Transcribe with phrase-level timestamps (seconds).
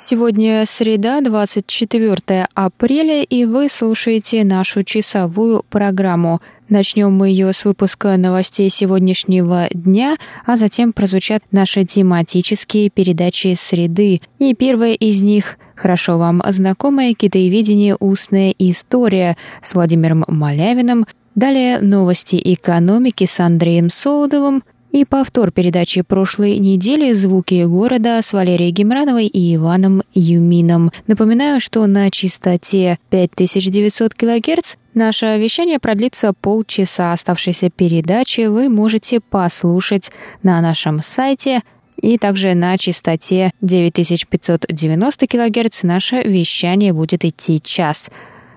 [0.00, 6.40] Сегодня среда, 24 апреля, и вы слушаете нашу часовую программу.
[6.68, 10.16] Начнем мы ее с выпуска новостей сегодняшнего дня,
[10.46, 14.20] а затем прозвучат наши тематические передачи среды.
[14.38, 21.06] И первая из них– хорошо вам знакомое китаеведение «Устная история» с Владимиром Малявиным,
[21.38, 28.70] Далее новости экономики с Андреем Солодовым, и повтор передачи прошлой недели «Звуки города» с Валерией
[28.70, 30.90] Гемрановой и Иваном Юмином.
[31.06, 37.12] Напоминаю, что на частоте 5900 кГц наше вещание продлится полчаса.
[37.12, 40.10] Оставшиеся передачи вы можете послушать
[40.42, 41.62] на нашем сайте
[41.96, 48.10] и также на частоте 9590 кГц наше вещание будет идти час.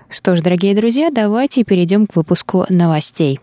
[0.08, 3.40] Что ж, дорогие друзья, давайте перейдем к выпуску новостей.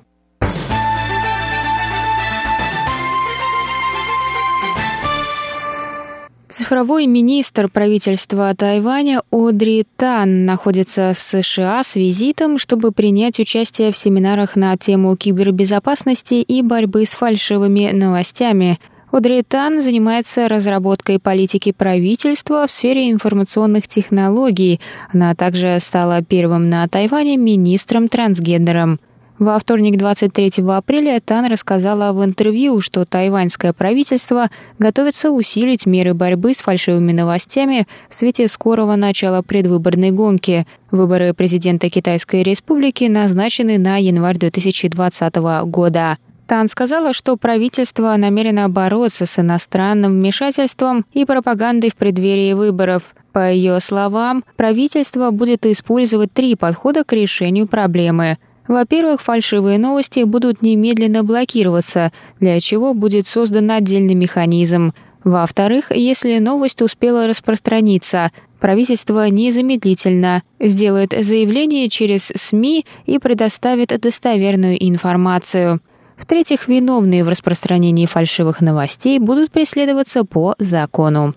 [6.50, 13.98] Цифровой министр правительства Тайваня Одри Тан находится в США с визитом, чтобы принять участие в
[13.98, 18.80] семинарах на тему кибербезопасности и борьбы с фальшивыми новостями.
[19.12, 24.82] Одри Тан занимается разработкой политики правительства в сфере информационных технологий.
[25.14, 29.00] Она также стала первым на Тайване министром-трансгендером.
[29.40, 36.54] Во вторник, 23 апреля, Тан рассказала в интервью, что тайваньское правительство готовится усилить меры борьбы
[36.54, 40.68] с фальшивыми новостями в свете скорого начала предвыборной гонки.
[40.92, 45.36] Выборы президента Китайской Республики назначены на январь 2020
[45.68, 46.18] года.
[46.46, 53.16] Тан сказала, что правительство намерено бороться с иностранным вмешательством и пропагандой в преддверии выборов.
[53.32, 58.38] По ее словам, правительство будет использовать три подхода к решению проблемы–
[58.70, 64.94] во-первых, фальшивые новости будут немедленно блокироваться, для чего будет создан отдельный механизм.
[65.24, 75.82] Во-вторых, если новость успела распространиться, правительство незамедлительно сделает заявление через СМИ и предоставит достоверную информацию.
[76.16, 81.34] В-третьих, виновные в распространении фальшивых новостей будут преследоваться по закону.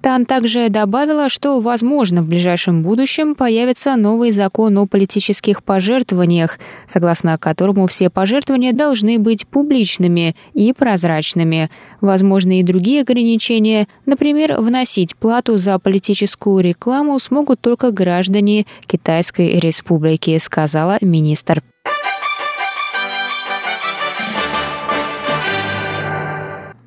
[0.00, 7.36] Тан также добавила, что, возможно, в ближайшем будущем появится новый закон о политических пожертвованиях, согласно
[7.36, 11.70] которому все пожертвования должны быть публичными и прозрачными.
[12.00, 20.38] Возможны и другие ограничения, например, вносить плату за политическую рекламу смогут только граждане Китайской Республики,
[20.38, 21.62] сказала министр.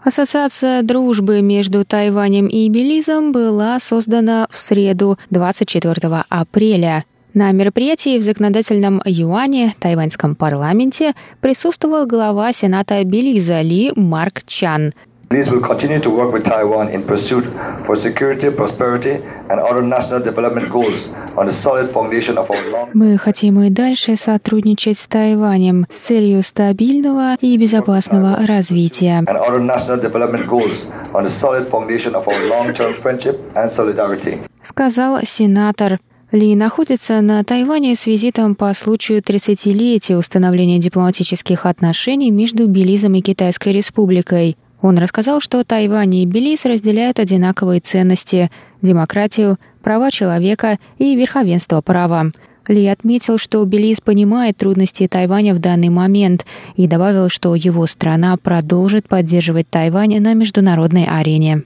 [0.03, 7.05] Ассоциация дружбы между Тайванем и Белизом была создана в среду 24 апреля.
[7.35, 14.93] На мероприятии в законодательном юане тайваньском парламенте присутствовал глава Сената Белиза Ли Марк Чан–
[15.31, 17.45] Police will continue to work with Taiwan in pursuit
[17.85, 22.89] for security, prosperity and other national development goals on the solid foundation of our long...
[22.93, 29.23] Мы хотим и дальше сотрудничать с Тайванем с целью стабильного и безопасного развития.
[29.25, 34.39] And other national development goals on the solid foundation of our long-term friendship and solidarity.
[34.61, 35.99] Сказал сенатор
[36.33, 43.21] ли находится на Тайване с визитом по случаю 30-летия установления дипломатических отношений между Белизом и
[43.21, 44.57] Китайской Республикой.
[44.81, 48.49] Он рассказал, что Тайвань и Белиз разделяют одинаковые ценности–
[48.81, 52.31] демократию, права человека и верховенство права.
[52.67, 58.37] Ли отметил, что Белиз понимает трудности Тайваня в данный момент и добавил, что его страна
[58.37, 61.63] продолжит поддерживать Тайвань на международной арене.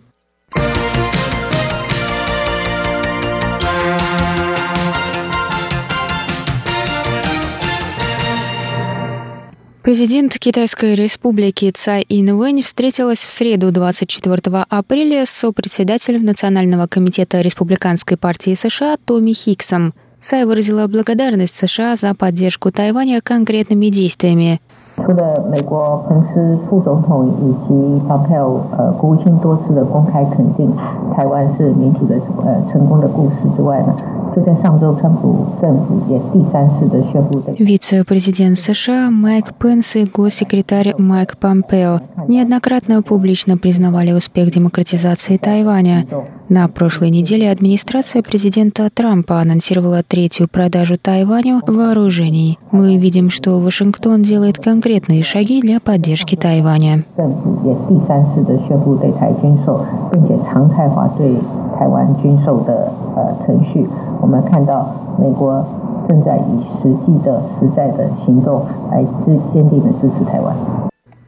[9.85, 18.17] Президент Китайской республики Цай Инвэнь встретилась в среду 24 апреля с сопредседателем Национального комитета Республиканской
[18.17, 19.93] партии США Томми Хиксом.
[20.19, 24.59] Цай выразила благодарность США за поддержку Тайваня конкретными действиями.
[24.96, 30.70] 除了美国彭斯副总统以及 Pompeo 呃国务卿多次的公开肯定
[31.14, 33.94] 台湾是民主的呃成功的故事之外呢，
[34.36, 37.40] 就在上周，川普政府也第三次的宣布。
[37.58, 46.04] Вице-президент США Майк Пенс и госсекретарь Майк Помпео неоднократно публично признавали успех демократизации Тайваня.
[46.50, 52.58] На прошлой неделе администрация президента Трампа анонсировала третью продажу Тайваню вооружений.
[52.70, 57.03] Мы видим, что Вашингтон делает конкретные конкретные шаги для поддержки Тайваня.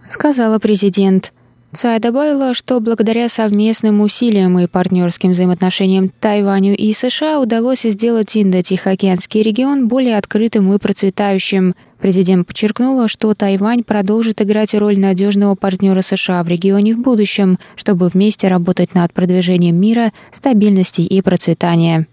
[0.08, 1.34] Сказала президент.
[1.74, 9.42] Цай добавила, что благодаря совместным усилиям и партнерским взаимоотношениям Тайваню и США удалось сделать Индо-Тихоокеанский
[9.42, 11.76] регион более открытым и процветающим.
[12.00, 18.08] Президент подчеркнула, что Тайвань продолжит играть роль надежного партнера США в регионе в будущем, чтобы
[18.08, 22.08] вместе работать над продвижением мира, стабильности и процветания.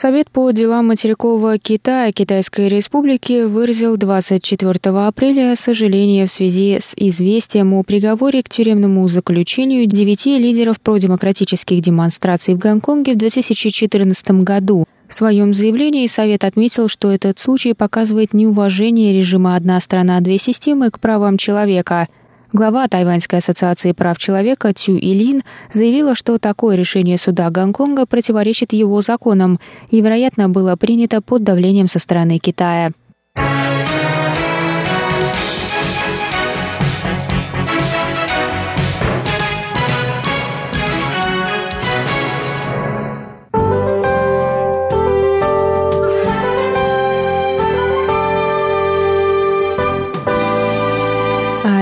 [0.00, 7.74] Совет по делам материкового Китая Китайской Республики выразил 24 апреля сожаление в связи с известием
[7.74, 14.86] о приговоре к тюремному заключению девяти лидеров продемократических демонстраций в Гонконге в 2014 году.
[15.06, 20.90] В своем заявлении Совет отметил, что этот случай показывает неуважение режима «одна страна, две системы»
[20.90, 22.08] к правам человека–
[22.52, 25.42] Глава Тайваньской ассоциации прав человека Цю Илин
[25.72, 29.60] заявила, что такое решение суда Гонконга противоречит его законам
[29.90, 32.90] и, вероятно, было принято под давлением со стороны Китая.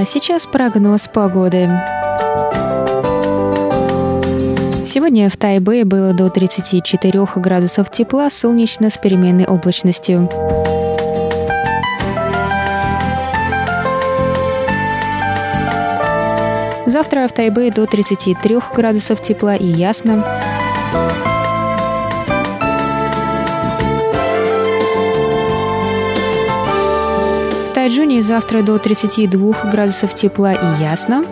[0.05, 1.69] Сейчас прогноз погоды.
[4.85, 10.29] Сегодня в Тайбэе было до 34 градусов тепла, солнечно с переменной облачностью.
[16.87, 20.25] Завтра в Тайбэе до 33 градусов тепла и ясно.
[27.89, 31.25] Тайджуне завтра до 32 градусов тепла и ясно.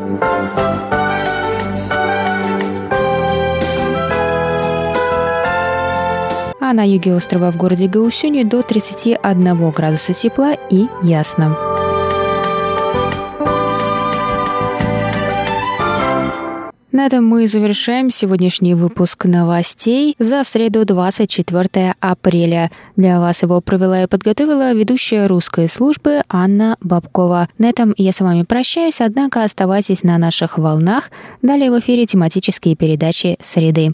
[6.59, 11.76] А на юге острова в городе Гаусюни до 31 градуса тепла и ясно.
[16.97, 22.71] На этом мы завершаем сегодняшний выпуск новостей за среду 24 апреля.
[22.97, 27.51] Для вас его провела и подготовила ведущая русской службы Анна Бабкова.
[27.59, 31.11] На этом я с вами прощаюсь, однако оставайтесь на наших волнах.
[31.43, 33.93] Далее в эфире тематические передачи «Среды».